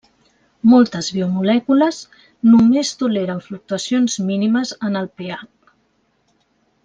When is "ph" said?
5.21-5.49